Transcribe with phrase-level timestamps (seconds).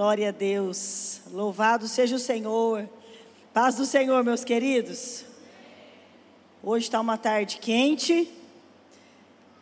[0.00, 1.20] Glória a Deus.
[1.30, 2.88] Louvado seja o Senhor.
[3.52, 5.26] Paz do Senhor, meus queridos.
[6.62, 8.26] Hoje está uma tarde quente,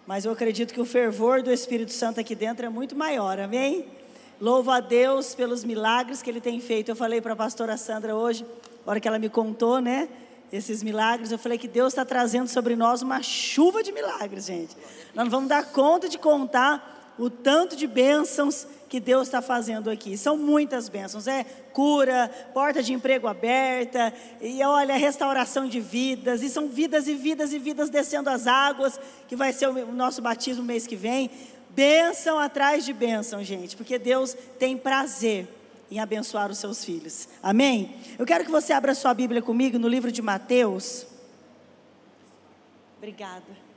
[0.07, 3.87] mas eu acredito que o fervor do Espírito Santo aqui dentro é muito maior, amém?
[4.41, 6.89] Louvo a Deus pelos milagres que Ele tem feito.
[6.89, 8.47] Eu falei para a pastora Sandra hoje,
[8.87, 10.09] na hora que ela me contou, né?
[10.53, 14.77] Esses milagres, eu falei que Deus está trazendo sobre nós uma chuva de milagres, gente.
[15.17, 19.91] Nós não vamos dar conta de contar o tanto de bênçãos que Deus está fazendo
[19.91, 20.17] aqui.
[20.17, 26.49] São muitas bênçãos, é cura, porta de emprego aberta, e olha, restauração de vidas, e
[26.49, 30.65] são vidas e vidas e vidas descendo as águas, que vai ser o nosso batismo
[30.65, 31.31] mês que vem.
[31.71, 35.47] Bênção atrás de bênção, gente, porque Deus tem prazer
[35.91, 37.29] em abençoar os seus filhos.
[37.43, 37.95] Amém?
[38.19, 41.07] Eu quero que você abra sua Bíblia comigo no livro de Mateus.
[42.97, 43.68] Obrigada.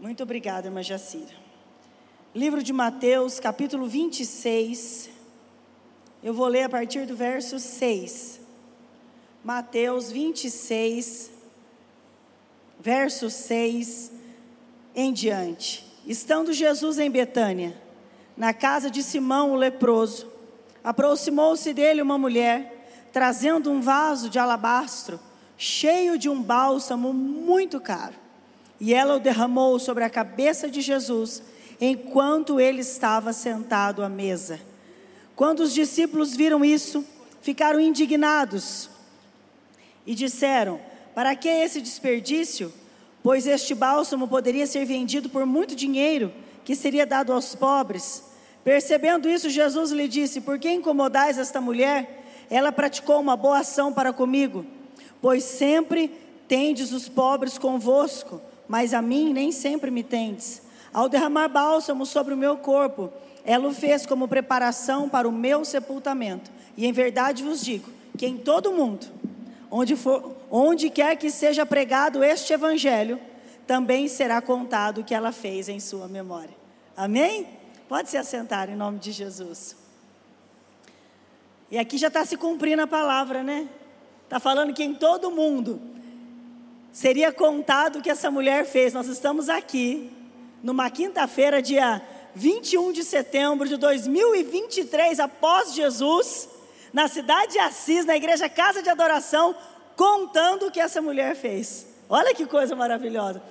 [0.00, 1.34] Muito obrigada, irmã Jacira.
[2.32, 5.10] Livro de Mateus, capítulo 26.
[6.22, 8.38] Eu vou ler a partir do verso 6.
[9.42, 11.32] Mateus 26,
[12.78, 14.12] verso 6
[14.94, 15.84] em diante.
[16.06, 17.76] Estando Jesus em Betânia,
[18.36, 20.30] na casa de Simão o leproso,
[20.84, 25.18] aproximou-se dele uma mulher, trazendo um vaso de alabastro,
[25.56, 28.27] cheio de um bálsamo muito caro
[28.80, 31.42] e ela o derramou sobre a cabeça de Jesus,
[31.80, 34.60] enquanto ele estava sentado à mesa.
[35.34, 37.04] Quando os discípulos viram isso,
[37.40, 38.88] ficaram indignados
[40.06, 40.80] e disseram:
[41.14, 42.72] Para que esse desperdício?
[43.22, 46.32] Pois este bálsamo poderia ser vendido por muito dinheiro,
[46.64, 48.22] que seria dado aos pobres.
[48.62, 52.24] Percebendo isso, Jesus lhe disse: Por que incomodais esta mulher?
[52.48, 54.64] Ela praticou uma boa ação para comigo,
[55.20, 56.08] pois sempre
[56.46, 60.62] tendes os pobres convosco mas a mim nem sempre me tendes.
[60.92, 63.10] Ao derramar bálsamo sobre o meu corpo,
[63.44, 66.50] ela o fez como preparação para o meu sepultamento.
[66.76, 69.06] E em verdade vos digo que em todo mundo,
[69.70, 73.18] onde, for, onde quer que seja pregado este evangelho,
[73.66, 76.54] também será contado o que ela fez em sua memória.
[76.96, 77.46] Amém?
[77.88, 79.76] Pode se assentar em nome de Jesus.
[81.70, 83.68] E aqui já está se cumprindo a palavra, né?
[84.24, 85.80] Está falando que em todo mundo
[86.92, 88.92] seria contado o que essa mulher fez.
[88.92, 90.10] Nós estamos aqui,
[90.62, 92.02] numa quinta-feira, dia
[92.34, 96.48] 21 de setembro de 2023, após Jesus,
[96.92, 99.54] na cidade de Assis, na igreja Casa de Adoração,
[99.96, 101.86] contando o que essa mulher fez.
[102.08, 103.42] Olha que coisa maravilhosa.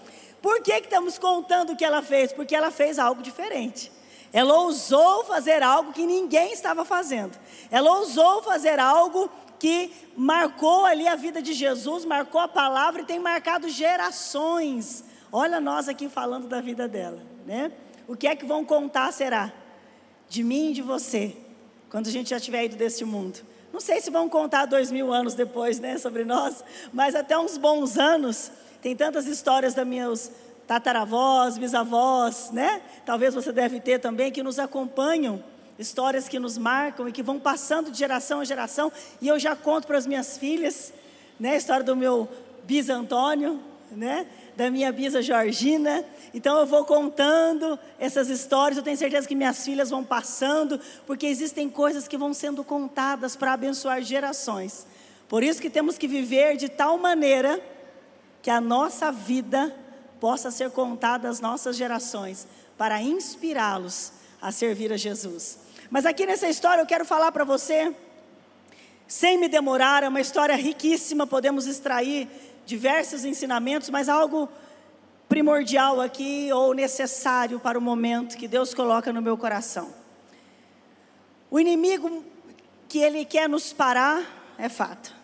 [0.42, 2.32] Por que, que estamos contando o que ela fez?
[2.32, 3.92] Porque ela fez algo diferente.
[4.32, 7.38] Ela ousou fazer algo que ninguém estava fazendo.
[7.72, 13.06] Ela ousou fazer algo que marcou ali a vida de Jesus, marcou a palavra e
[13.06, 15.04] tem marcado gerações.
[15.32, 17.72] Olha nós aqui falando da vida dela, né?
[18.08, 19.52] O que é que vão contar será
[20.30, 21.36] de mim e de você
[21.90, 23.40] quando a gente já tiver ido deste mundo?
[23.74, 26.64] Não sei se vão contar dois mil anos depois, né, sobre nós,
[26.94, 28.52] mas até uns bons anos.
[28.82, 30.32] Tem tantas histórias da meus
[30.66, 32.82] tataravós, bisavós, né?
[33.06, 35.44] Talvez você deve ter também que nos acompanham
[35.80, 38.92] histórias que nos marcam e que vão passando de geração a geração.
[39.22, 40.94] E eu já conto para as minhas filhas,
[41.40, 42.28] né, a história do meu
[42.64, 43.60] bis Antônio,
[43.92, 46.04] né, da minha bisa Georgina.
[46.34, 48.78] Então eu vou contando essas histórias.
[48.78, 53.36] Eu tenho certeza que minhas filhas vão passando, porque existem coisas que vão sendo contadas
[53.36, 54.86] para abençoar gerações.
[55.30, 57.62] Por isso que temos que viver de tal maneira
[58.42, 59.76] que a nossa vida
[60.20, 64.12] possa ser contada às nossas gerações, para inspirá-los
[64.42, 65.67] a servir a Jesus.
[65.90, 67.96] Mas aqui nessa história eu quero falar para você,
[69.08, 72.28] sem me demorar, é uma história riquíssima, podemos extrair
[72.66, 74.50] diversos ensinamentos, mas algo
[75.30, 79.94] primordial aqui ou necessário para o momento que Deus coloca no meu coração.
[81.50, 82.26] O inimigo
[82.90, 85.16] que ele quer nos parar é fato.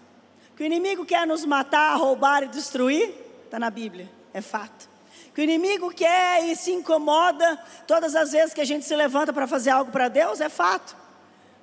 [0.56, 3.14] Que o inimigo quer nos matar, roubar e destruir,
[3.44, 4.93] está na Bíblia, é fato
[5.34, 9.34] que o inimigo quer e se incomoda todas as vezes que a gente se levanta
[9.34, 10.96] para fazer algo para Deus, é fato.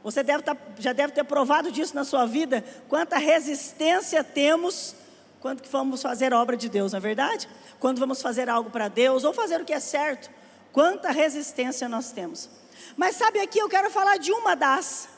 [0.03, 4.95] Você deve tá, já deve ter provado disso na sua vida, quanta resistência temos
[5.41, 7.49] quando vamos fazer obra de Deus, não é verdade?
[7.79, 10.31] Quando vamos fazer algo para Deus ou fazer o que é certo,
[10.73, 12.51] quanta resistência nós temos.
[12.97, 15.09] Mas sabe aqui eu quero falar de uma das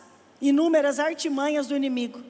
[0.40, 2.22] inúmeras artimanhas do inimigo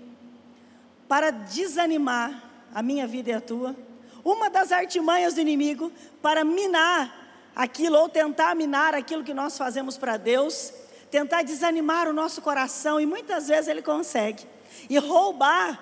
[1.06, 2.42] para desanimar
[2.74, 3.76] a minha vida e a tua
[4.24, 7.22] uma das artimanhas do inimigo para minar
[7.54, 10.72] aquilo ou tentar minar aquilo que nós fazemos para Deus,
[11.10, 14.44] tentar desanimar o nosso coração e muitas vezes ele consegue
[14.88, 15.80] e roubar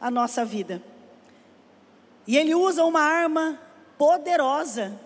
[0.00, 0.82] a nossa vida.
[2.26, 3.60] E ele usa uma arma
[3.98, 4.98] poderosa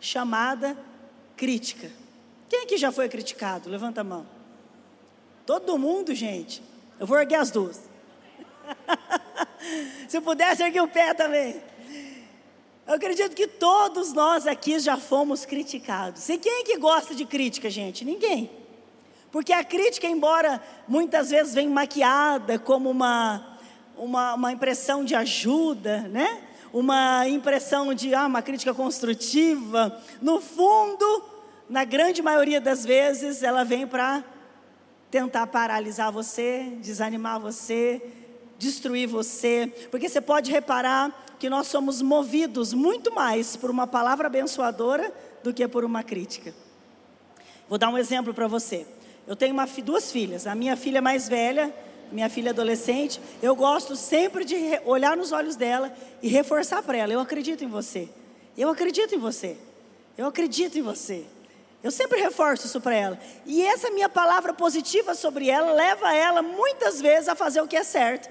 [0.00, 0.76] chamada
[1.36, 1.90] crítica.
[2.48, 3.70] Quem aqui já foi criticado?
[3.70, 4.26] Levanta a mão.
[5.46, 6.62] Todo mundo, gente.
[6.98, 7.80] Eu vou erguer as duas.
[10.08, 11.62] Se pudesse erguer o pé também.
[12.88, 16.26] Eu acredito que todos nós aqui já fomos criticados.
[16.30, 18.02] E quem é que gosta de crítica, gente?
[18.02, 18.50] Ninguém.
[19.30, 20.58] Porque a crítica, embora
[20.88, 23.58] muitas vezes venha maquiada como uma,
[23.94, 26.44] uma, uma impressão de ajuda, né?
[26.72, 31.24] Uma impressão de ah, uma crítica construtiva, no fundo,
[31.68, 34.24] na grande maioria das vezes, ela vem para
[35.10, 38.00] tentar paralisar você, desanimar você,
[38.56, 39.70] destruir você.
[39.90, 45.12] Porque você pode reparar que nós somos movidos muito mais por uma palavra abençoadora
[45.42, 46.52] do que por uma crítica.
[47.68, 48.86] Vou dar um exemplo para você.
[49.26, 50.46] Eu tenho uma, duas filhas.
[50.46, 51.72] A minha filha mais velha,
[52.10, 55.92] minha filha adolescente, eu gosto sempre de olhar nos olhos dela
[56.22, 58.08] e reforçar para ela: eu acredito em você.
[58.56, 59.56] Eu acredito em você.
[60.16, 61.24] Eu acredito em você.
[61.82, 63.18] Eu sempre reforço isso para ela.
[63.46, 67.76] E essa minha palavra positiva sobre ela leva ela muitas vezes a fazer o que
[67.76, 68.28] é certo.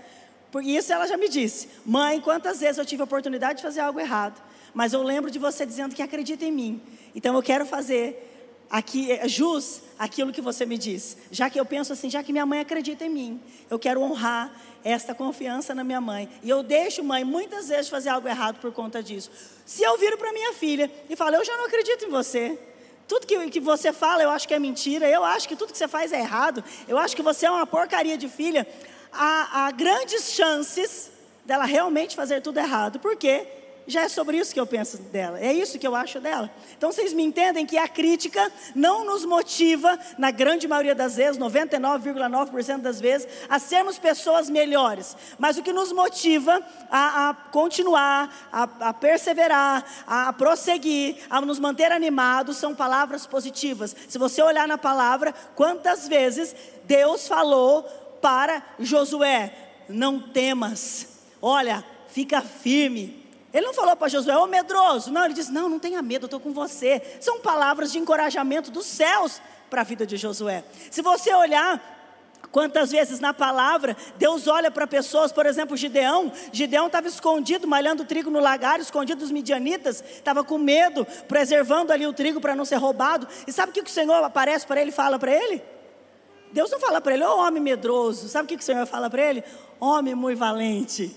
[0.51, 1.69] Porque isso ela já me disse.
[1.85, 4.41] Mãe, quantas vezes eu tive a oportunidade de fazer algo errado,
[4.73, 6.81] mas eu lembro de você dizendo que acredita em mim.
[7.13, 8.23] Então eu quero fazer
[8.69, 11.17] aqui é, jus aquilo que você me diz.
[11.31, 14.51] Já que eu penso assim, já que minha mãe acredita em mim, eu quero honrar
[14.83, 16.29] esta confiança na minha mãe.
[16.43, 19.31] E eu deixo mãe muitas vezes fazer algo errado por conta disso.
[19.65, 22.57] Se eu viro para minha filha e falo, eu já não acredito em você.
[23.07, 25.77] Tudo que, que você fala eu acho que é mentira, eu acho que tudo que
[25.77, 28.67] você faz é errado, eu acho que você é uma porcaria de filha
[29.17, 31.11] há, há grandes chances
[31.45, 32.99] dela realmente fazer tudo errado.
[32.99, 33.47] Por quê?
[33.87, 36.51] já é sobre isso que eu penso dela, é isso que eu acho dela.
[36.77, 41.39] Então vocês me entendem que a crítica não nos motiva, na grande maioria das vezes,
[41.39, 46.61] 99,9% das vezes, a sermos pessoas melhores, mas o que nos motiva
[46.91, 53.25] a, a continuar, a, a perseverar, a, a prosseguir, a nos manter animados são palavras
[53.25, 53.95] positivas.
[54.09, 56.53] Se você olhar na palavra, quantas vezes
[56.83, 57.85] Deus falou
[58.21, 59.53] para Josué:
[59.89, 63.25] não temas, olha, fica firme.
[63.53, 65.11] Ele não falou para Josué, ô oh, medroso.
[65.11, 67.01] Não, ele disse: Não, não tenha medo, eu estou com você.
[67.19, 70.63] São palavras de encorajamento dos céus para a vida de Josué.
[70.91, 71.95] Se você olhar
[72.51, 76.31] Quantas vezes na palavra Deus olha para pessoas, por exemplo, Gideão.
[76.51, 82.07] Gideão estava escondido, malhando trigo no lagar, escondido dos midianitas, estava com medo, preservando ali
[82.07, 83.27] o trigo para não ser roubado.
[83.45, 85.61] E sabe o que o Senhor aparece para ele e fala para ele?
[86.51, 88.27] Deus não fala para ele, ô oh, homem medroso.
[88.27, 89.43] Sabe o que o Senhor fala para ele?
[89.79, 91.15] Homem muito valente.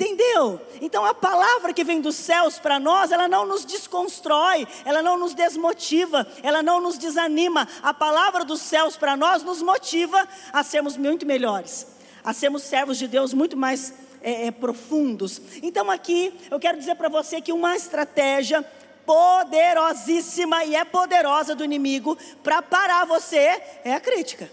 [0.00, 0.58] Entendeu?
[0.80, 5.18] Então a palavra que vem dos céus para nós, ela não nos desconstrói, ela não
[5.18, 7.68] nos desmotiva, ela não nos desanima.
[7.82, 11.86] A palavra dos céus para nós nos motiva a sermos muito melhores,
[12.24, 13.92] a sermos servos de Deus muito mais
[14.22, 15.40] é, é, profundos.
[15.62, 18.64] Então aqui eu quero dizer para você que uma estratégia
[19.06, 24.50] poderosíssima e é poderosa do inimigo para parar você é a crítica.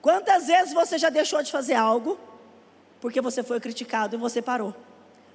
[0.00, 2.18] Quantas vezes você já deixou de fazer algo?
[3.02, 4.72] porque você foi criticado e você parou.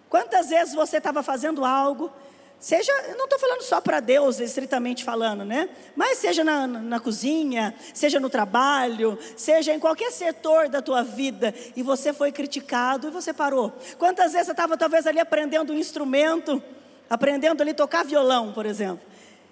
[0.10, 2.10] Quantas vezes você estava fazendo algo,
[2.58, 5.68] seja, não estou falando só para Deus, estritamente falando, né?
[5.94, 11.54] Mas seja na, na cozinha, seja no trabalho, seja em qualquer setor da tua vida,
[11.76, 13.74] e você foi criticado e você parou.
[13.98, 16.64] Quantas vezes você estava talvez ali aprendendo um instrumento,
[17.10, 19.06] aprendendo ali tocar violão, por exemplo.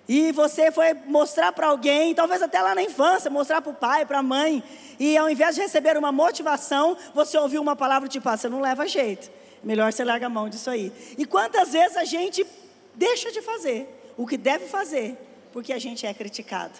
[0.07, 4.05] E você foi mostrar para alguém, talvez até lá na infância, mostrar para o pai,
[4.05, 4.63] para a mãe.
[4.99, 8.61] E ao invés de receber uma motivação, você ouviu uma palavra tipo: ah, você não
[8.61, 9.31] leva jeito.
[9.63, 10.91] Melhor você larga a mão disso aí.
[11.17, 12.45] E quantas vezes a gente
[12.93, 15.17] deixa de fazer o que deve fazer,
[15.51, 16.73] porque a gente é criticado.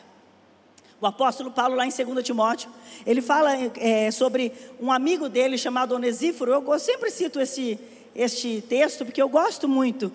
[1.01, 2.69] O apóstolo Paulo, lá em 2 Timóteo,
[3.05, 6.51] ele fala é, sobre um amigo dele chamado Onesíforo.
[6.51, 7.77] Eu sempre cito esse,
[8.15, 10.11] este texto porque eu gosto muito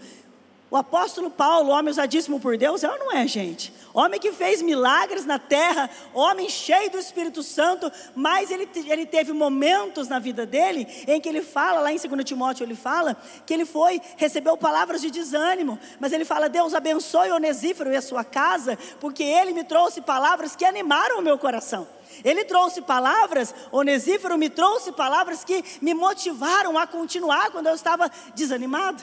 [0.70, 3.72] o apóstolo Paulo, homem usadíssimo por Deus, é ou não é, gente?
[3.92, 9.32] Homem que fez milagres na terra, homem cheio do Espírito Santo, mas ele, ele teve
[9.32, 13.52] momentos na vida dele em que ele fala, lá em 2 Timóteo ele fala, que
[13.52, 18.22] ele foi, recebeu palavras de desânimo, mas ele fala: Deus abençoe Onesífero e a sua
[18.22, 21.88] casa, porque ele me trouxe palavras que animaram o meu coração.
[22.24, 28.08] Ele trouxe palavras, Onesífero me trouxe palavras que me motivaram a continuar quando eu estava
[28.36, 29.02] desanimado.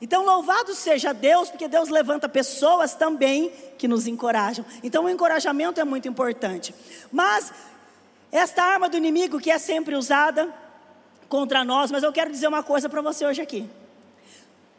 [0.00, 4.64] Então, louvado seja Deus, porque Deus levanta pessoas também que nos encorajam.
[4.82, 6.74] Então, o encorajamento é muito importante.
[7.10, 7.52] Mas,
[8.30, 10.52] esta arma do inimigo que é sempre usada
[11.28, 13.68] contra nós, mas eu quero dizer uma coisa para você hoje aqui.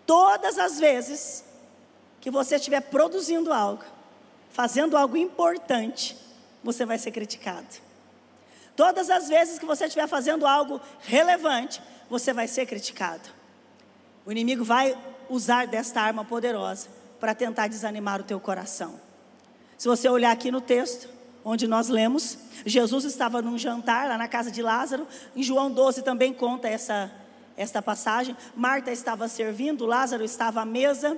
[0.06, 1.44] Todas as vezes
[2.22, 3.84] que você estiver produzindo algo,
[4.52, 6.16] fazendo algo importante,
[6.64, 7.68] você vai ser criticado.
[8.76, 13.37] Todas as vezes que você estiver fazendo algo relevante, você vai ser criticado.
[14.28, 14.94] O inimigo vai
[15.30, 19.00] usar desta arma poderosa para tentar desanimar o teu coração.
[19.78, 21.08] Se você olhar aqui no texto,
[21.46, 22.38] onde nós lemos.
[22.66, 25.08] Jesus estava num jantar lá na casa de Lázaro.
[25.34, 27.10] Em João 12 também conta essa,
[27.56, 28.36] essa passagem.
[28.54, 31.18] Marta estava servindo, Lázaro estava à mesa.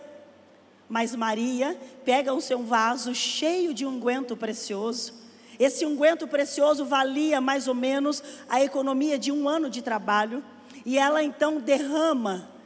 [0.87, 1.75] Mas Maria
[2.05, 5.15] pega o seu vaso cheio de unguento precioso.
[5.57, 10.43] Esse unguento precioso valia mais ou menos a economia de um ano de trabalho.
[10.85, 12.58] E ela então derrama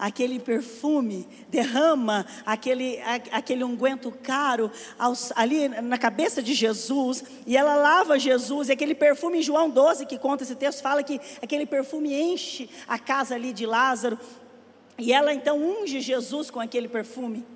[0.00, 2.98] aquele perfume, derrama aquele,
[3.30, 8.94] aquele unguento caro aos, ali na cabeça de Jesus, e ela lava Jesus, e aquele
[8.94, 13.34] perfume em João 12, que conta esse texto, fala que aquele perfume enche a casa
[13.34, 14.18] ali de Lázaro,
[14.96, 17.46] e ela então unge Jesus com aquele perfume.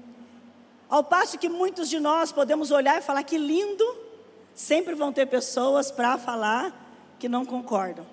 [0.88, 3.84] Ao passo que muitos de nós podemos olhar e falar que lindo,
[4.54, 8.06] sempre vão ter pessoas para falar que não concordam,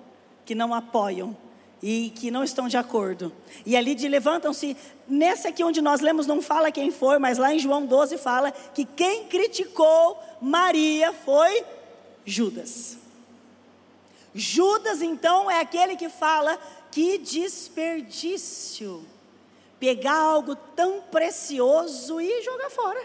[0.46, 1.36] que não apoiam,
[1.82, 3.32] e que não estão de acordo.
[3.66, 4.76] E ali de levantam-se,
[5.08, 8.52] nessa aqui onde nós lemos não fala quem foi, mas lá em João 12 fala
[8.52, 11.64] que quem criticou Maria foi
[12.24, 12.96] Judas.
[14.34, 16.58] Judas então é aquele que fala
[16.90, 19.04] que desperdício
[19.80, 23.04] pegar algo tão precioso e jogar fora.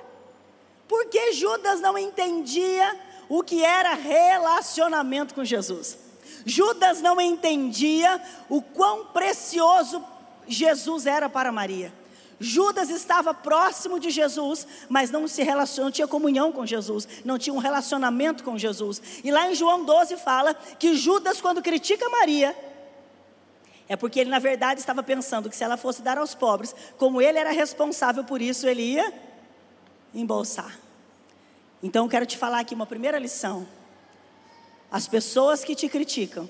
[0.88, 5.98] Porque Judas não entendia o que era relacionamento com Jesus.
[6.48, 10.01] Judas não entendia o quão precioso
[10.48, 11.94] Jesus era para Maria.
[12.39, 17.38] Judas estava próximo de Jesus, mas não se relacionou, não tinha comunhão com Jesus, não
[17.38, 19.01] tinha um relacionamento com Jesus.
[19.24, 22.56] E lá em João 12 fala que Judas, quando critica Maria,
[23.89, 27.22] é porque ele, na verdade, estava pensando que se ela fosse dar aos pobres, como
[27.22, 29.13] ele era responsável por isso, ele ia
[30.13, 30.80] embolsar.
[31.84, 33.68] Então, eu quero te falar aqui uma primeira lição.
[34.91, 36.50] As pessoas que te criticam,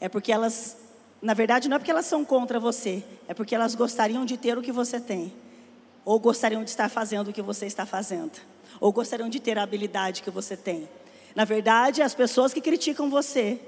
[0.00, 0.76] é porque elas,
[1.20, 4.56] na verdade, não é porque elas são contra você, é porque elas gostariam de ter
[4.56, 5.32] o que você tem,
[6.04, 8.40] ou gostariam de estar fazendo o que você está fazendo,
[8.80, 10.88] ou gostariam de ter a habilidade que você tem.
[11.34, 13.58] Na verdade, as pessoas que criticam você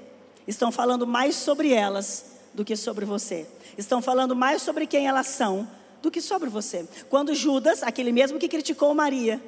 [0.47, 3.45] estão falando mais sobre elas do que sobre você,
[3.77, 5.67] estão falando mais sobre quem elas são
[6.01, 6.87] do que sobre você.
[7.09, 9.41] Quando Judas, aquele mesmo que criticou Maria,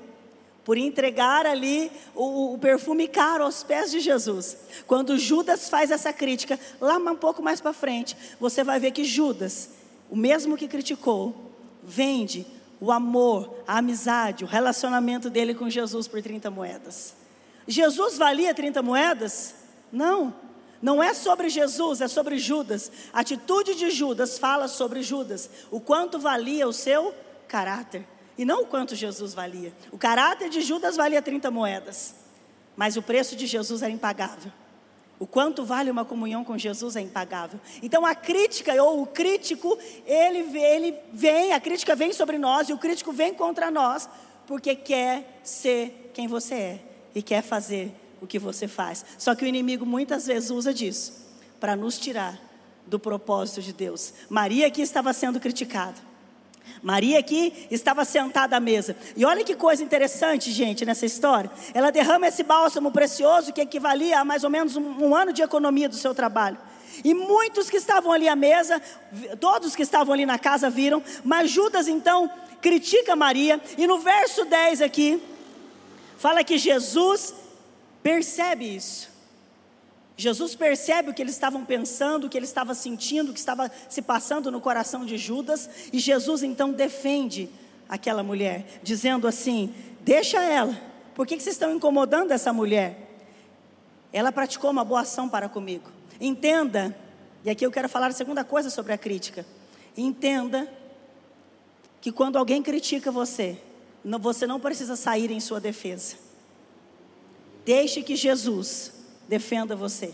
[0.63, 4.57] por entregar ali o, o, perfume caro aos pés de Jesus.
[4.85, 9.03] Quando Judas faz essa crítica, lá um pouco mais para frente, você vai ver que
[9.03, 9.69] Judas,
[10.09, 12.45] o mesmo que criticou, vende
[12.79, 17.15] o amor, a amizade, o relacionamento dele com Jesus por 30 moedas.
[17.67, 19.55] Jesus valia 30 moedas?
[19.91, 20.33] Não.
[20.81, 22.91] Não é sobre Jesus, é sobre Judas.
[23.11, 27.13] A atitude de Judas fala sobre Judas, o quanto valia o seu
[27.47, 28.05] caráter
[28.39, 29.73] e não o quanto Jesus valia.
[29.91, 32.15] O caráter de Judas valia 30 moedas,
[32.73, 34.49] mas o preço de Jesus era impagável.
[35.19, 37.59] O quanto vale uma comunhão com Jesus é impagável.
[37.83, 42.73] Então a crítica ou o crítico, ele, ele vem, a crítica vem sobre nós e
[42.73, 44.07] o crítico vem contra nós,
[44.47, 46.79] porque quer ser quem você é
[47.13, 49.05] e quer fazer o que você faz.
[49.17, 51.27] Só que o inimigo muitas vezes usa disso
[51.59, 52.39] para nos tirar
[52.87, 54.13] do propósito de Deus.
[54.29, 56.08] Maria aqui estava sendo criticada.
[56.81, 58.95] Maria aqui estava sentada à mesa.
[59.15, 61.51] E olha que coisa interessante, gente, nessa história.
[61.73, 65.41] Ela derrama esse bálsamo precioso que equivalia a mais ou menos um, um ano de
[65.41, 66.57] economia do seu trabalho.
[67.03, 68.81] E muitos que estavam ali à mesa,
[69.39, 72.29] todos que estavam ali na casa viram, mas Judas então
[72.61, 75.21] critica Maria, e no verso 10 aqui,
[76.17, 77.33] fala que Jesus
[78.03, 79.08] percebe isso.
[80.19, 83.71] Jesus percebe o que eles estavam pensando, o que ele estava sentindo, o que estava
[83.87, 87.49] se passando no coração de Judas, e Jesus então defende
[87.87, 90.77] aquela mulher, dizendo assim: Deixa ela,
[91.15, 93.15] por que, que vocês estão incomodando essa mulher?
[94.11, 95.89] Ela praticou uma boa ação para comigo.
[96.19, 96.93] Entenda,
[97.45, 99.45] e aqui eu quero falar a segunda coisa sobre a crítica.
[99.95, 100.69] Entenda
[102.01, 103.57] que quando alguém critica você,
[104.03, 106.17] você não precisa sair em sua defesa.
[107.63, 108.98] Deixe que Jesus
[109.29, 110.11] defenda você.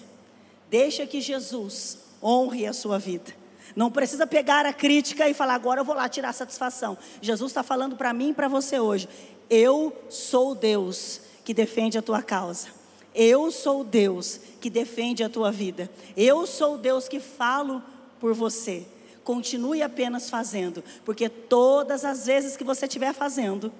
[0.69, 3.33] Deixa que Jesus honre a sua vida.
[3.75, 6.97] Não precisa pegar a crítica e falar, agora eu vou lá tirar satisfação.
[7.21, 9.07] Jesus está falando para mim e para você hoje.
[9.49, 12.67] Eu sou Deus que defende a tua causa.
[13.13, 15.89] Eu sou Deus que defende a tua vida.
[16.17, 17.81] Eu sou Deus que falo
[18.19, 18.85] por você.
[19.23, 23.71] Continue apenas fazendo, porque todas as vezes que você estiver fazendo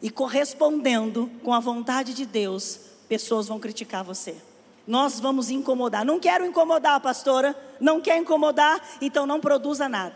[0.00, 4.34] e correspondendo com a vontade de Deus, pessoas vão criticar você.
[4.86, 6.02] Nós vamos incomodar.
[6.02, 7.54] Não quero incomodar, pastora.
[7.78, 10.14] Não quer incomodar, então não produza nada.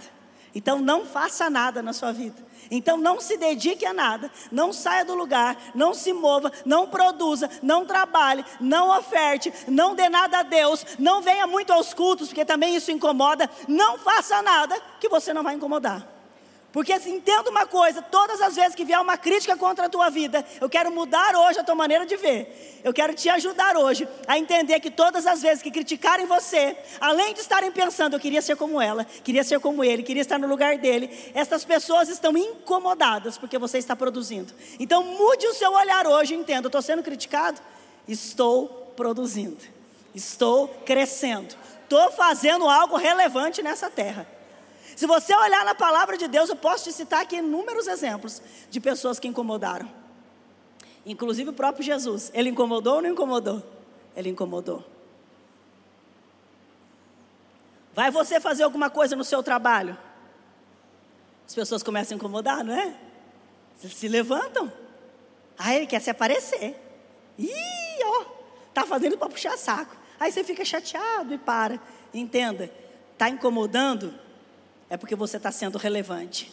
[0.54, 2.42] Então não faça nada na sua vida.
[2.70, 7.50] Então não se dedique a nada, não saia do lugar, não se mova, não produza,
[7.62, 12.46] não trabalhe, não oferte, não dê nada a Deus, não venha muito aos cultos, porque
[12.46, 13.50] também isso incomoda.
[13.68, 16.15] Não faça nada que você não vai incomodar.
[16.76, 20.45] Porque entenda uma coisa: todas as vezes que vier uma crítica contra a tua vida,
[20.61, 22.83] eu quero mudar hoje a tua maneira de ver.
[22.85, 27.33] Eu quero te ajudar hoje a entender que todas as vezes que criticarem você, além
[27.33, 30.47] de estarem pensando, eu queria ser como ela, queria ser como ele, queria estar no
[30.47, 34.52] lugar dele, essas pessoas estão incomodadas porque você está produzindo.
[34.78, 37.59] Então mude o seu olhar hoje, entenda: eu estou sendo criticado,
[38.06, 39.64] estou produzindo,
[40.14, 44.36] estou crescendo, estou fazendo algo relevante nessa terra.
[44.96, 48.80] Se você olhar na palavra de Deus, eu posso te citar aqui inúmeros exemplos de
[48.80, 49.86] pessoas que incomodaram.
[51.04, 52.32] Inclusive o próprio Jesus.
[52.32, 53.62] Ele incomodou ou não incomodou?
[54.16, 54.82] Ele incomodou.
[57.94, 59.98] Vai você fazer alguma coisa no seu trabalho?
[61.46, 62.94] As pessoas começam a incomodar, não é?
[63.76, 64.72] Se levantam.
[65.58, 66.74] Ah, ele quer se aparecer.
[67.38, 68.24] Ih, ó,
[68.72, 69.94] tá fazendo para puxar saco.
[70.18, 71.78] Aí você fica chateado e para.
[72.14, 72.72] Entenda,
[73.18, 74.24] tá incomodando
[74.88, 76.52] é porque você está sendo relevante.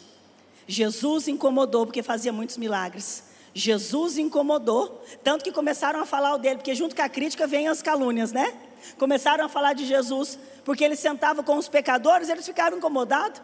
[0.66, 3.24] Jesus incomodou porque fazia muitos milagres.
[3.54, 7.80] Jesus incomodou, tanto que começaram a falar dele, porque junto com a crítica vêm as
[7.80, 8.52] calúnias, né?
[8.98, 13.40] Começaram a falar de Jesus, porque ele sentava com os pecadores, eles ficaram incomodados.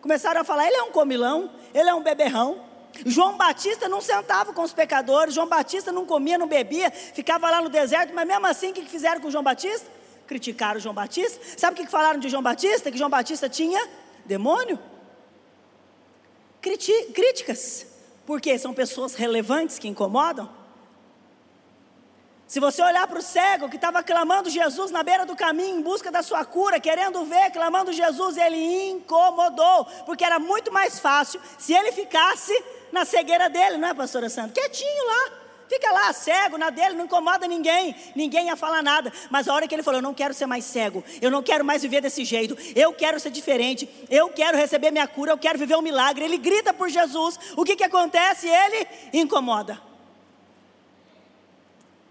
[0.00, 2.62] Começaram a falar, ele é um comilão, ele é um beberrão.
[3.04, 7.60] João Batista não sentava com os pecadores, João Batista não comia, não bebia, ficava lá
[7.60, 9.86] no deserto, mas mesmo assim, o que fizeram com João Batista?
[10.26, 11.38] Criticaram João Batista.
[11.58, 12.90] Sabe o que falaram de João Batista?
[12.90, 13.80] Que João Batista tinha
[14.30, 14.78] demônio?
[16.62, 17.86] Criti críticas,
[18.24, 20.48] porque são pessoas relevantes que incomodam.
[22.46, 25.82] Se você olhar para o cego que estava clamando Jesus na beira do caminho em
[25.82, 31.40] busca da sua cura, querendo ver, clamando Jesus, ele incomodou, porque era muito mais fácil
[31.58, 32.52] se ele ficasse
[32.92, 34.52] na cegueira dele, não é, pastora Sandra?
[34.52, 35.39] Quietinho lá.
[35.70, 39.12] Fica lá cego na dele, não incomoda ninguém, ninguém ia falar nada.
[39.30, 41.64] Mas a hora que ele falou, eu não quero ser mais cego, eu não quero
[41.64, 45.56] mais viver desse jeito, eu quero ser diferente, eu quero receber minha cura, eu quero
[45.56, 46.24] viver um milagre.
[46.24, 48.48] Ele grita por Jesus, o que, que acontece?
[48.48, 49.80] Ele incomoda.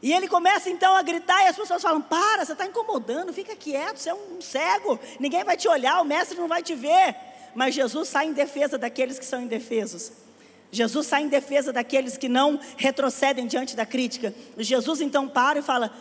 [0.01, 3.57] E ele começa então a gritar e as pessoas falam: Para, você está incomodando, fica
[3.57, 7.13] quieto, você é um cego, ninguém vai te olhar, o mestre não vai te ver.
[7.53, 10.28] Mas Jesus sai em defesa daqueles que são indefesos.
[10.71, 14.33] Jesus sai em defesa daqueles que não retrocedem diante da crítica.
[14.57, 15.91] Jesus então para e fala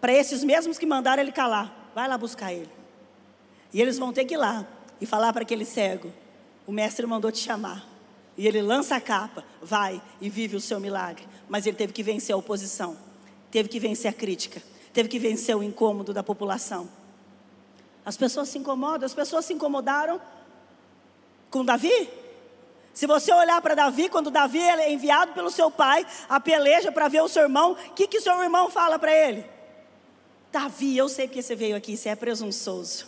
[0.00, 2.70] para esses mesmos que mandaram ele calar: vai lá buscar ele.
[3.72, 4.66] E eles vão ter que ir lá
[5.00, 6.12] e falar para aquele cego:
[6.66, 7.86] o mestre mandou te chamar.
[8.36, 11.26] E ele lança a capa, vai e vive o seu milagre.
[11.48, 12.96] Mas ele teve que vencer a oposição,
[13.50, 16.88] teve que vencer a crítica, teve que vencer o incômodo da população.
[18.06, 20.20] As pessoas se incomodam, as pessoas se incomodaram
[21.50, 22.08] com Davi,
[22.98, 27.06] se você olhar para Davi, quando Davi é enviado pelo seu pai a peleja para
[27.06, 29.46] ver o seu irmão, o que, que seu irmão fala para ele?
[30.50, 33.06] Davi, eu sei que você veio aqui, você é presunçoso.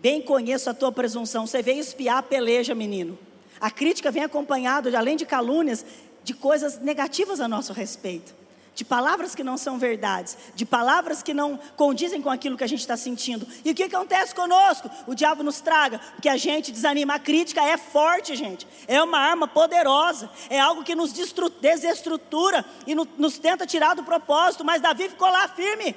[0.00, 3.16] Bem conheço a tua presunção, você veio espiar a peleja, menino.
[3.60, 5.86] A crítica vem acompanhada, além de calúnias,
[6.24, 8.39] de coisas negativas a nosso respeito
[8.80, 12.66] de palavras que não são verdades, de palavras que não condizem com aquilo que a
[12.66, 13.46] gente está sentindo.
[13.62, 14.90] E o que acontece conosco?
[15.06, 17.16] O diabo nos traga, porque a gente desanima.
[17.16, 18.66] A crítica é forte, gente.
[18.88, 20.30] É uma arma poderosa.
[20.48, 21.12] É algo que nos
[21.60, 24.64] desestrutura e no, nos tenta tirar do propósito.
[24.64, 25.94] Mas Davi ficou lá firme.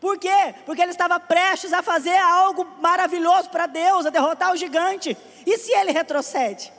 [0.00, 0.54] Por quê?
[0.64, 5.14] Porque ele estava prestes a fazer algo maravilhoso para Deus, a derrotar o gigante.
[5.44, 6.72] E se ele retrocede?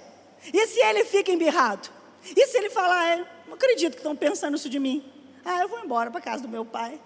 [0.52, 1.94] E se ele fica embirrado?
[2.36, 5.04] E se ele falar, é, não acredito que estão pensando isso de mim.
[5.44, 7.00] Ah, eu vou embora para casa do meu pai.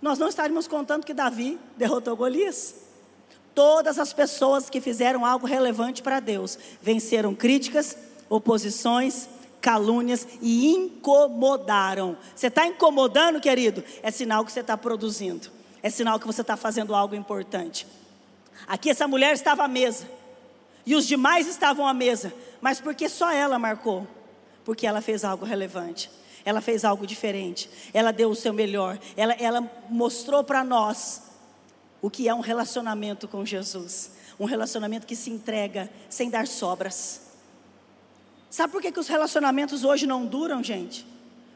[0.00, 2.74] Nós não estaríamos contando que Davi derrotou Golias.
[3.54, 7.96] Todas as pessoas que fizeram algo relevante para Deus venceram críticas,
[8.28, 9.28] oposições,
[9.60, 12.16] calúnias e incomodaram.
[12.34, 13.82] Você está incomodando, querido?
[14.02, 15.50] É sinal que você está produzindo.
[15.82, 17.86] É sinal que você está fazendo algo importante.
[18.66, 20.08] Aqui essa mulher estava à mesa.
[20.86, 22.32] E os demais estavam à mesa.
[22.60, 24.06] Mas porque só ela marcou?
[24.68, 26.10] Porque ela fez algo relevante.
[26.44, 27.70] Ela fez algo diferente.
[27.94, 28.98] Ela deu o seu melhor.
[29.16, 31.22] Ela, ela mostrou para nós
[32.02, 34.10] o que é um relacionamento com Jesus.
[34.38, 37.22] Um relacionamento que se entrega sem dar sobras.
[38.50, 41.06] Sabe por que, que os relacionamentos hoje não duram, gente?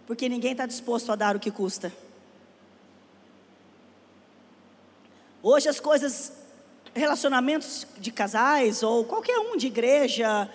[0.06, 1.92] Porque ninguém está disposto a dar o que custa.
[5.42, 6.32] Hoje as coisas,
[6.94, 10.50] relacionamentos de casais ou qualquer um de igreja,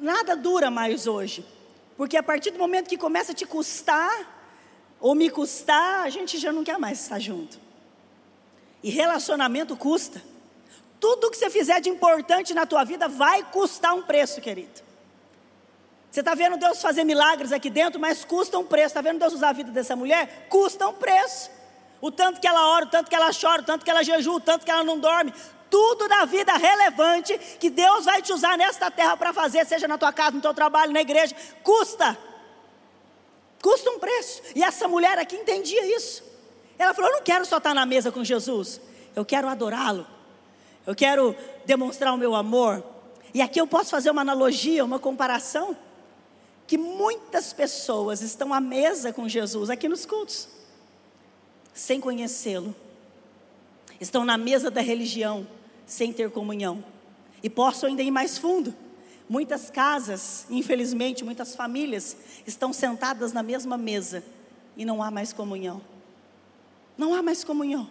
[0.00, 1.44] nada dura mais hoje.
[2.00, 4.10] Porque a partir do momento que começa a te custar,
[4.98, 7.60] ou me custar, a gente já não quer mais estar junto.
[8.82, 10.22] E relacionamento custa.
[10.98, 14.80] Tudo que você fizer de importante na tua vida vai custar um preço, querido.
[16.10, 18.86] Você está vendo Deus fazer milagres aqui dentro, mas custa um preço.
[18.86, 20.46] Está vendo Deus usar a vida dessa mulher?
[20.48, 21.50] Custa um preço.
[22.00, 24.36] O tanto que ela ora, o tanto que ela chora, o tanto que ela jejua,
[24.36, 25.34] o tanto que ela não dorme.
[25.70, 29.96] Tudo na vida relevante que Deus vai te usar nesta terra para fazer, seja na
[29.96, 32.18] tua casa, no teu trabalho, na igreja, custa.
[33.62, 34.42] Custa um preço.
[34.54, 36.24] E essa mulher aqui entendia isso.
[36.78, 38.80] Ela falou: Eu não quero só estar na mesa com Jesus,
[39.14, 40.06] eu quero adorá-lo,
[40.86, 42.82] eu quero demonstrar o meu amor.
[43.34, 45.76] E aqui eu posso fazer uma analogia, uma comparação,
[46.66, 50.48] que muitas pessoas estão à mesa com Jesus aqui nos cultos,
[51.74, 52.74] sem conhecê-lo,
[54.00, 55.46] estão na mesa da religião,
[55.90, 56.84] sem ter comunhão.
[57.42, 58.72] E posso ainda ir mais fundo.
[59.28, 64.22] Muitas casas, infelizmente, muitas famílias estão sentadas na mesma mesa
[64.76, 65.80] e não há mais comunhão.
[66.96, 67.90] Não há mais comunhão.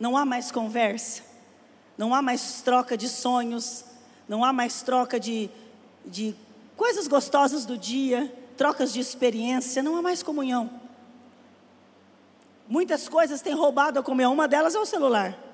[0.00, 1.22] Não há mais conversa.
[1.96, 3.84] Não há mais troca de sonhos.
[4.28, 5.48] Não há mais troca de,
[6.04, 6.34] de
[6.76, 9.82] coisas gostosas do dia, trocas de experiência.
[9.82, 10.70] Não há mais comunhão.
[12.68, 14.32] Muitas coisas têm roubado a comunhão.
[14.32, 15.45] Uma delas é o celular.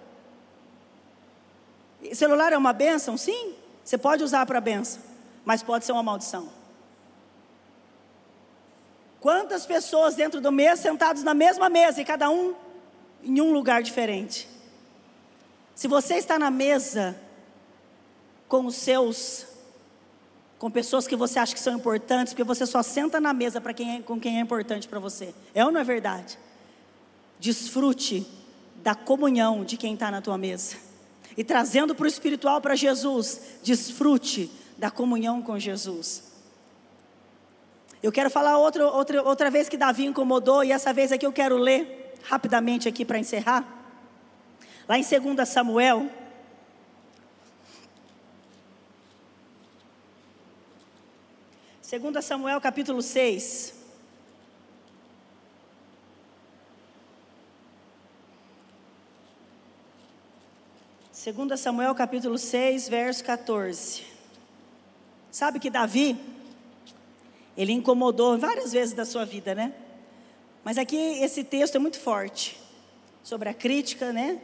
[2.14, 3.16] Celular é uma bênção?
[3.16, 3.54] Sim.
[3.84, 5.02] Você pode usar para benção,
[5.44, 6.48] mas pode ser uma maldição.
[9.20, 12.54] Quantas pessoas dentro do mês sentados na mesma mesa e cada um
[13.22, 14.48] em um lugar diferente?
[15.74, 17.16] Se você está na mesa
[18.48, 19.46] com os seus,
[20.58, 23.72] com pessoas que você acha que são importantes, porque você só senta na mesa para
[23.72, 26.38] quem é, com quem é importante para você, é ou não é verdade?
[27.38, 28.26] Desfrute
[28.76, 30.91] da comunhão de quem está na tua mesa
[31.36, 36.32] e trazendo para o espiritual para Jesus, desfrute da comunhão com Jesus.
[38.02, 41.32] Eu quero falar outra, outra, outra vez que Davi incomodou, e essa vez aqui eu
[41.32, 43.64] quero ler rapidamente aqui para encerrar.
[44.88, 46.10] Lá em 2 Samuel.
[51.80, 53.81] Segunda Samuel capítulo 6.
[61.24, 64.02] 2 Samuel capítulo 6, verso 14.
[65.30, 66.18] Sabe que Davi,
[67.56, 69.72] ele incomodou várias vezes da sua vida, né?
[70.64, 72.60] Mas aqui esse texto é muito forte
[73.22, 74.40] sobre a crítica, né?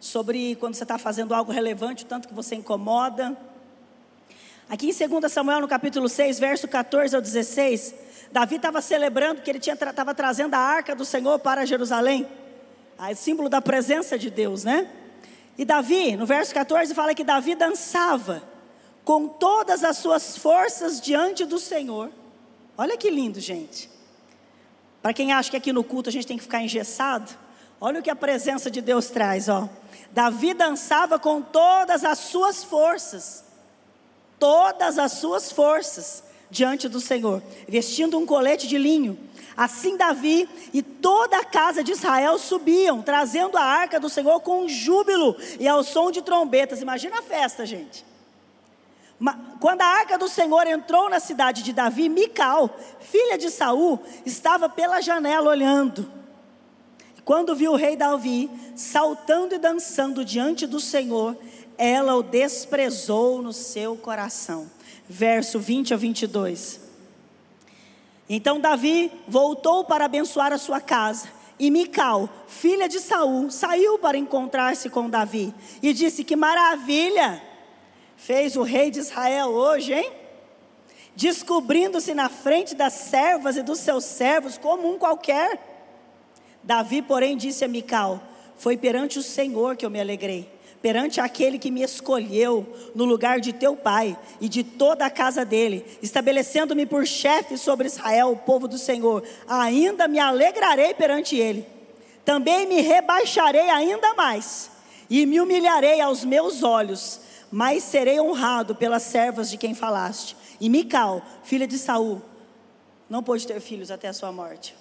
[0.00, 3.36] Sobre quando você está fazendo algo relevante, o tanto que você incomoda.
[4.70, 7.94] Aqui em 2 Samuel, no capítulo 6, verso 14 ao 16,
[8.32, 12.26] Davi estava celebrando que ele estava trazendo a arca do Senhor para Jerusalém,
[13.16, 15.01] símbolo da presença de Deus, né?
[15.56, 18.42] E Davi, no verso 14, fala que Davi dançava
[19.04, 22.10] com todas as suas forças diante do Senhor.
[22.76, 23.90] Olha que lindo, gente.
[25.02, 27.32] Para quem acha que aqui no culto a gente tem que ficar engessado,
[27.80, 29.68] olha o que a presença de Deus traz, ó.
[30.12, 33.44] Davi dançava com todas as suas forças,
[34.38, 39.18] todas as suas forças diante do Senhor, vestindo um colete de linho
[39.56, 44.68] Assim Davi e toda a casa de Israel subiam, trazendo a arca do Senhor com
[44.68, 46.80] júbilo e ao som de trombetas.
[46.80, 48.04] Imagina a festa, gente.
[49.60, 54.68] Quando a arca do Senhor entrou na cidade de Davi, Mical, filha de Saul, estava
[54.68, 56.10] pela janela olhando.
[57.24, 61.36] Quando viu o rei Davi saltando e dançando diante do Senhor,
[61.78, 64.68] ela o desprezou no seu coração.
[65.08, 66.81] Verso 20 a 22.
[68.28, 71.28] Então Davi voltou para abençoar a sua casa.
[71.58, 77.42] E Mical, filha de Saul, saiu para encontrar-se com Davi e disse: Que maravilha
[78.16, 80.10] fez o rei de Israel hoje, hein?
[81.14, 85.60] Descobrindo-se na frente das servas e dos seus servos como um qualquer.
[86.62, 88.20] Davi, porém, disse a Mical:
[88.56, 90.51] Foi perante o Senhor que eu me alegrei
[90.82, 95.44] perante aquele que me escolheu no lugar de teu pai e de toda a casa
[95.44, 101.64] dele, estabelecendo-me por chefe sobre Israel, o povo do Senhor, ainda me alegrarei perante ele.
[102.24, 104.70] Também me rebaixarei ainda mais
[105.08, 110.36] e me humilharei aos meus olhos, mas serei honrado pelas servas de quem falaste.
[110.60, 112.20] E Mical, filha de Saul,
[113.08, 114.74] não pôde ter filhos até a sua morte.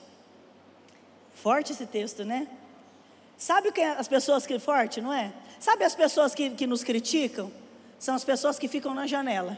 [1.36, 2.48] Forte esse texto, né?
[3.38, 5.34] Sabe o que as pessoas que forte, não é?
[5.62, 7.52] Sabe as pessoas que, que nos criticam?
[8.00, 9.56] São as pessoas que ficam na janela,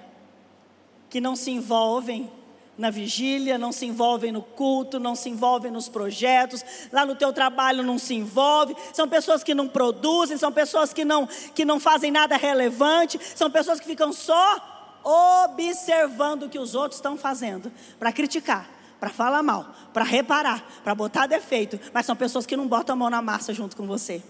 [1.09, 2.29] que não se envolvem
[2.77, 6.61] na vigília, não se envolvem no culto, não se envolvem nos projetos,
[6.91, 11.05] lá no teu trabalho não se envolve, são pessoas que não produzem, são pessoas que
[11.05, 16.75] não, que não fazem nada relevante, são pessoas que ficam só observando o que os
[16.75, 22.15] outros estão fazendo, para criticar, para falar mal, para reparar, para botar defeito, mas são
[22.15, 24.21] pessoas que não botam a mão na massa junto com você.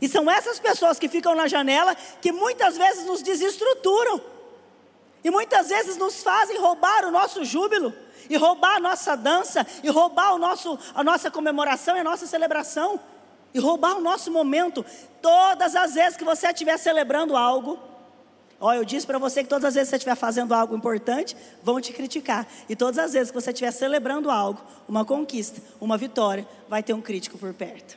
[0.00, 4.20] E são essas pessoas que ficam na janela que muitas vezes nos desestruturam.
[5.24, 7.92] E muitas vezes nos fazem roubar o nosso júbilo,
[8.28, 12.26] e roubar a nossa dança, e roubar o nosso, a nossa comemoração e a nossa
[12.26, 13.00] celebração.
[13.56, 14.84] e roubar o nosso momento.
[15.22, 17.78] Todas as vezes que você estiver celebrando algo,
[18.60, 21.34] ó, eu disse para você que todas as vezes que você estiver fazendo algo importante,
[21.62, 22.46] vão te criticar.
[22.68, 26.92] E todas as vezes que você estiver celebrando algo, uma conquista, uma vitória, vai ter
[26.92, 27.96] um crítico por perto.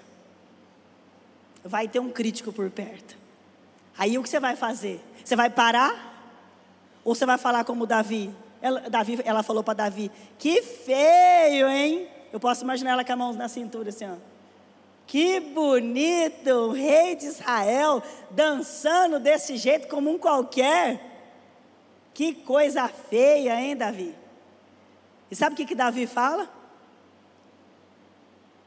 [1.64, 3.18] Vai ter um crítico por perto.
[3.98, 5.04] Aí o que você vai fazer?
[5.24, 6.08] Você vai parar?
[7.04, 8.34] Ou você vai falar como Davi?
[8.62, 12.08] Ela, Davi, ela falou para Davi: Que feio, hein?
[12.32, 14.16] Eu posso imaginar ela com a mão na cintura assim, ó.
[15.06, 21.02] Que bonito, o rei de Israel dançando desse jeito como um qualquer.
[22.14, 24.16] Que coisa feia, hein, Davi?
[25.32, 26.50] E sabe o que, que Davi fala?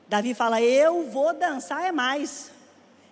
[0.08, 2.51] Davi fala: Eu vou dançar é mais,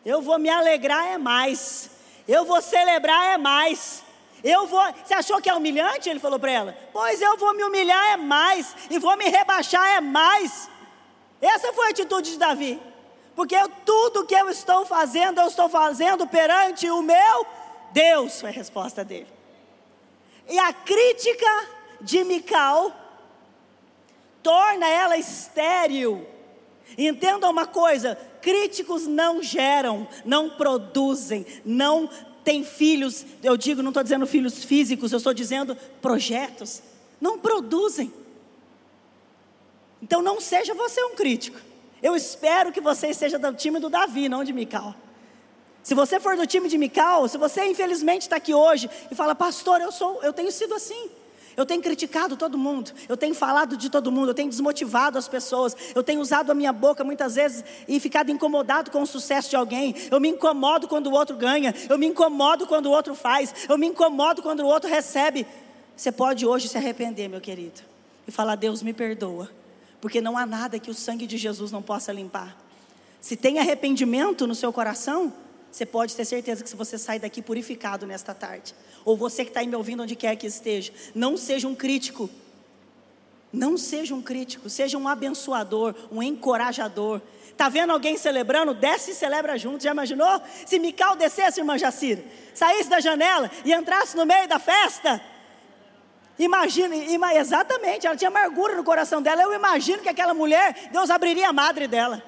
[0.05, 1.91] eu vou me alegrar é mais,
[2.27, 4.03] eu vou celebrar é mais.
[4.43, 4.83] Eu vou.
[5.05, 6.09] Você achou que é humilhante?
[6.09, 6.79] Ele falou para ela.
[6.93, 10.71] Pois eu vou me humilhar é mais e vou me rebaixar é mais.
[11.41, 12.81] Essa foi a atitude de Davi.
[13.37, 17.47] Porque eu, tudo que eu estou fazendo, eu estou fazendo perante o meu
[17.93, 19.29] Deus, foi a resposta dele.
[20.49, 21.69] E a crítica
[22.01, 22.93] de Mical
[24.43, 26.27] torna ela estéril.
[26.99, 32.09] Entenda uma coisa: críticos não geram, não produzem, não
[32.43, 36.83] tem filhos, eu digo, não estou dizendo filhos físicos, eu estou dizendo projetos,
[37.21, 38.13] não produzem.
[40.03, 41.59] Então não seja você um crítico.
[42.03, 44.95] Eu espero que você seja do time do Davi, não de Mical.
[45.83, 49.35] Se você for do time de Mical, se você infelizmente está aqui hoje e fala,
[49.35, 51.11] pastor, eu sou, eu tenho sido assim.
[51.57, 55.29] Eu tenho criticado todo mundo, eu tenho falado de todo mundo, eu tenho desmotivado as
[55.29, 59.51] pessoas, eu tenho usado a minha boca muitas vezes e ficado incomodado com o sucesso
[59.51, 59.95] de alguém.
[60.11, 63.77] Eu me incomodo quando o outro ganha, eu me incomodo quando o outro faz, eu
[63.77, 65.47] me incomodo quando o outro recebe.
[65.97, 67.81] Você pode hoje se arrepender, meu querido,
[68.27, 69.51] e falar: Deus me perdoa,
[70.01, 72.57] porque não há nada que o sangue de Jesus não possa limpar.
[73.21, 75.33] Se tem arrependimento no seu coração,
[75.71, 79.51] você pode ter certeza que se você sair daqui purificado nesta tarde, ou você que
[79.51, 82.29] está me ouvindo onde quer que esteja, não seja um crítico.
[83.53, 87.21] Não seja um crítico, seja um abençoador, um encorajador.
[87.49, 88.73] Está vendo alguém celebrando?
[88.73, 89.83] Desce e celebra junto.
[89.83, 90.41] Já imaginou?
[90.65, 92.23] Se Mical descesse, irmã Jacira,
[92.55, 95.21] saísse da janela e entrasse no meio da festa.
[96.39, 99.43] Imagina, ima, exatamente, ela tinha amargura no coração dela.
[99.43, 102.23] Eu imagino que aquela mulher, Deus abriria a madre dela.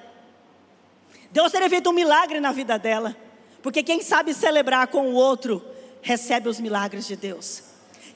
[1.31, 3.15] Deus teria feito um milagre na vida dela.
[3.63, 5.63] Porque quem sabe celebrar com o outro,
[6.01, 7.63] recebe os milagres de Deus.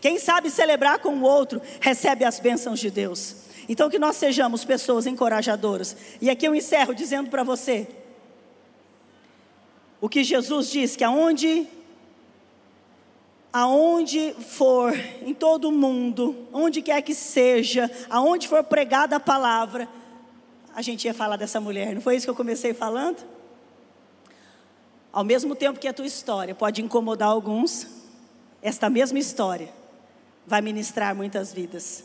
[0.02, 3.38] Quem sabe celebrar com o outro, recebe as bênçãos de Deus.
[3.70, 5.96] Então que nós sejamos pessoas encorajadoras.
[6.22, 7.88] E aqui eu encerro dizendo para você
[10.02, 11.66] o que Jesus diz que aonde
[13.52, 14.94] aonde for,
[15.26, 19.88] em todo o mundo, onde quer que seja, aonde for pregada a palavra,
[20.76, 21.96] a gente ia falar dessa mulher.
[21.96, 23.37] Não foi isso que eu comecei falando?
[25.12, 27.88] Ao mesmo tempo que a tua história pode incomodar alguns,
[28.62, 29.70] esta mesma história
[30.46, 32.04] vai ministrar muitas vidas.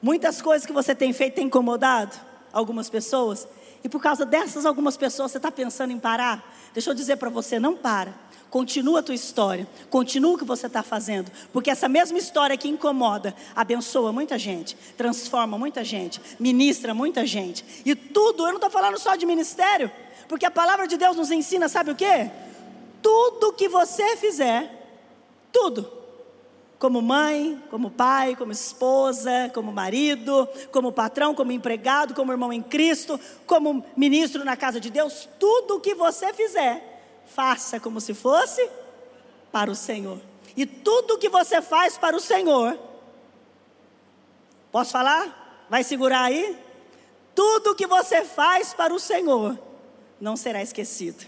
[0.00, 2.16] Muitas coisas que você tem feito tem incomodado
[2.52, 3.46] algumas pessoas,
[3.84, 6.54] e por causa dessas algumas pessoas você está pensando em parar.
[6.72, 8.14] Deixa eu dizer para você: não para.
[8.50, 12.68] Continua a tua história, continua o que você está fazendo, porque essa mesma história que
[12.68, 18.68] incomoda, abençoa muita gente, transforma muita gente, ministra muita gente, e tudo, eu não estou
[18.68, 19.90] falando só de ministério,
[20.28, 22.30] porque a palavra de Deus nos ensina, sabe o que?
[23.02, 24.70] Tudo que você fizer,
[25.52, 26.02] tudo,
[26.82, 32.60] como mãe, como pai, como esposa, como marido, como patrão, como empregado, como irmão em
[32.60, 38.68] Cristo, como ministro na casa de Deus, tudo que você fizer, faça como se fosse
[39.52, 40.18] para o Senhor.
[40.56, 42.76] E tudo que você faz para o Senhor,
[44.72, 45.66] posso falar?
[45.70, 46.58] Vai segurar aí?
[47.32, 49.56] Tudo que você faz para o Senhor,
[50.22, 51.26] não será esquecido.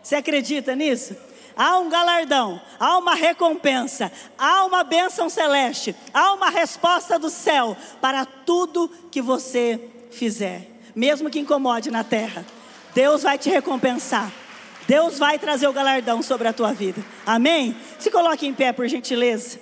[0.00, 1.16] Você acredita nisso?
[1.56, 7.76] Há um galardão, há uma recompensa, há uma bênção celeste, há uma resposta do céu
[8.00, 9.80] para tudo que você
[10.12, 12.46] fizer, mesmo que incomode na terra.
[12.94, 14.32] Deus vai te recompensar.
[14.86, 17.04] Deus vai trazer o galardão sobre a tua vida.
[17.24, 17.76] Amém?
[17.98, 19.58] Se coloque em pé, por gentileza.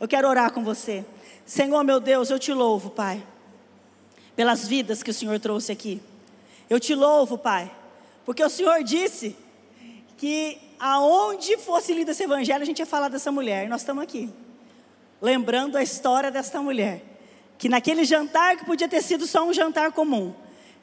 [0.00, 1.04] Eu quero orar com você.
[1.44, 3.22] Senhor, meu Deus, eu te louvo, Pai,
[4.36, 6.00] pelas vidas que o Senhor trouxe aqui.
[6.68, 7.70] Eu te louvo, Pai,
[8.24, 9.34] porque o Senhor disse
[10.16, 14.02] que aonde fosse lido esse evangelho, a gente ia falar dessa mulher, e nós estamos
[14.02, 14.30] aqui,
[15.20, 17.02] lembrando a história desta mulher,
[17.56, 20.34] que naquele jantar que podia ter sido só um jantar comum,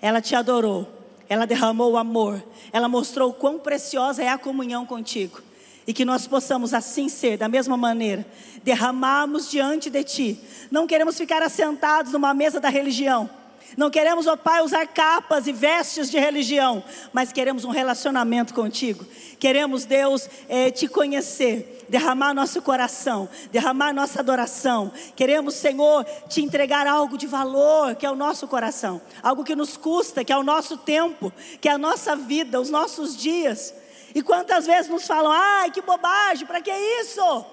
[0.01, 0.87] ela te adorou,
[1.29, 5.41] ela derramou o amor, ela mostrou quão preciosa é a comunhão contigo,
[5.87, 8.25] e que nós possamos assim ser, da mesma maneira,
[8.63, 10.39] derramarmos diante de Ti.
[10.71, 13.29] Não queremos ficar assentados numa mesa da religião,
[13.77, 19.05] Não queremos, ó Pai, usar capas e vestes de religião, mas queremos um relacionamento contigo.
[19.37, 24.91] Queremos, Deus, eh, te conhecer, derramar nosso coração, derramar nossa adoração.
[25.15, 29.75] Queremos, Senhor, te entregar algo de valor, que é o nosso coração, algo que nos
[29.75, 33.73] custa, que é o nosso tempo, que é a nossa vida, os nossos dias.
[34.13, 37.45] E quantas vezes nos falam, ai, que bobagem, para que isso?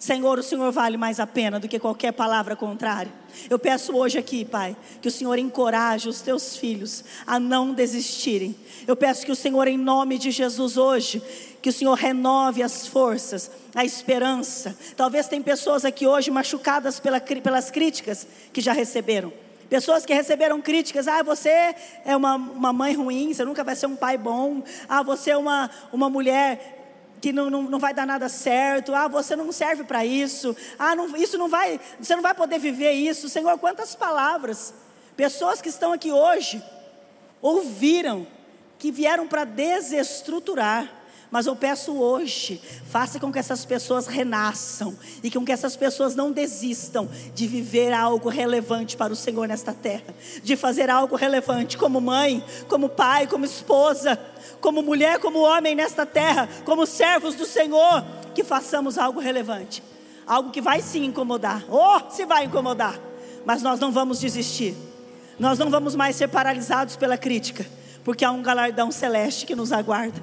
[0.00, 3.12] Senhor, o Senhor vale mais a pena do que qualquer palavra contrária.
[3.50, 8.56] Eu peço hoje aqui, Pai, que o Senhor encoraje os teus filhos a não desistirem.
[8.86, 11.22] Eu peço que o Senhor, em nome de Jesus, hoje,
[11.60, 14.74] que o Senhor renove as forças, a esperança.
[14.96, 19.30] Talvez tem pessoas aqui hoje machucadas pela, pelas críticas que já receberam.
[19.68, 21.74] Pessoas que receberam críticas, ah, você
[22.06, 25.36] é uma, uma mãe ruim, você nunca vai ser um pai bom, ah, você é
[25.36, 26.79] uma, uma mulher
[27.20, 30.96] que não, não, não vai dar nada certo, ah, você não serve para isso, ah,
[30.96, 33.28] não, isso não vai, você não vai poder viver isso.
[33.28, 34.72] Senhor, quantas palavras,
[35.16, 36.62] pessoas que estão aqui hoje,
[37.42, 38.26] ouviram,
[38.78, 45.30] que vieram para desestruturar, mas eu peço hoje, faça com que essas pessoas renasçam e
[45.30, 50.12] com que essas pessoas não desistam de viver algo relevante para o Senhor nesta terra,
[50.42, 54.18] de fazer algo relevante como mãe, como pai, como esposa,
[54.60, 59.82] como mulher, como homem nesta terra, como servos do Senhor, que façamos algo relevante,
[60.26, 62.98] algo que vai se incomodar, oh, se vai incomodar,
[63.44, 64.74] mas nós não vamos desistir,
[65.38, 67.66] nós não vamos mais ser paralisados pela crítica,
[68.04, 70.20] porque há um galardão celeste que nos aguarda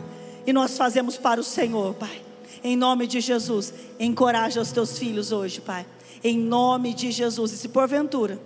[0.48, 2.22] e nós fazemos para o Senhor, Pai.
[2.64, 5.86] Em nome de Jesus, encoraja os teus filhos hoje, Pai.
[6.24, 7.52] Em nome de Jesus.
[7.52, 8.40] E se porventura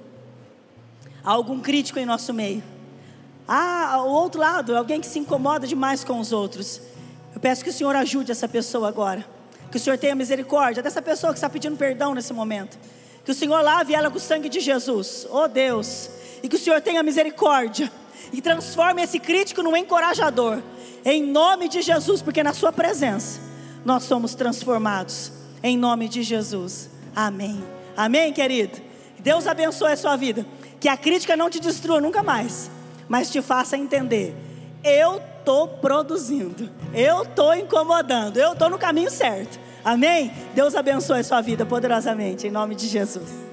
[1.23, 2.63] há algum crítico em nosso meio,
[3.53, 6.81] ah, o outro lado, alguém que se incomoda demais com os outros,
[7.33, 9.25] eu peço que o Senhor ajude essa pessoa agora.
[9.69, 12.79] Que o Senhor tenha misericórdia dessa pessoa que está pedindo perdão nesse momento.
[13.25, 16.09] Que o Senhor lave ela com o sangue de Jesus, oh Deus.
[16.41, 17.91] E que o Senhor tenha misericórdia
[18.31, 20.61] e transforme esse crítico num encorajador
[21.03, 23.41] em nome de Jesus, porque na Sua presença
[23.83, 27.61] nós somos transformados, em nome de Jesus, amém.
[27.97, 28.79] Amém, querido?
[29.19, 30.45] Deus abençoe a sua vida,
[30.79, 32.71] que a crítica não te destrua nunca mais,
[33.07, 34.35] mas te faça entender:
[34.83, 40.31] eu estou produzindo, eu estou incomodando, eu estou no caminho certo, amém?
[40.53, 43.50] Deus abençoe a sua vida poderosamente, em nome de Jesus.